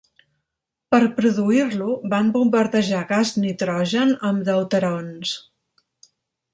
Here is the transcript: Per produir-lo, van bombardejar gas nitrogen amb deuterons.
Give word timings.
Per 0.95 0.99
produir-lo, 1.19 1.91
van 2.15 2.33
bombardejar 2.39 3.05
gas 3.13 3.37
nitrogen 3.45 4.19
amb 4.33 4.49
deuterons. 4.51 5.37